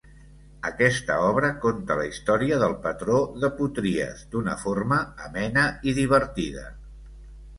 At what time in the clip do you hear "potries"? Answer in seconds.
3.59-4.23